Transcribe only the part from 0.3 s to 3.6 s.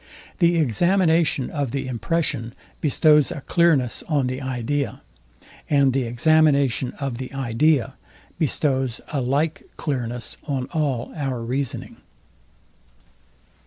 The examination of the impression bestows a